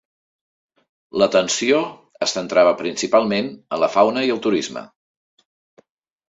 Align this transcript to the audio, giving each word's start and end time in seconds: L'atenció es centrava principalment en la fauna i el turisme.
L'atenció 1.21 1.81
es 2.27 2.33
centrava 2.37 2.71
principalment 2.79 3.53
en 3.77 3.81
la 3.85 3.91
fauna 3.97 4.25
i 4.31 4.35
el 4.37 4.43
turisme. 4.49 4.85